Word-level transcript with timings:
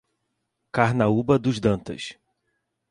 Carnaúba 0.75 1.37
dos 1.37 1.59
Dantas 1.61 2.03